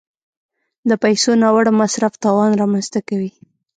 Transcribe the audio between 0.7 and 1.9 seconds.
د پیسو ناوړه